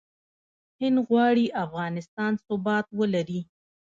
هند 0.79 0.97
غواړي 1.07 1.45
افغانستان 1.65 2.31
ثبات 2.45 2.85
ولري. 2.99 3.41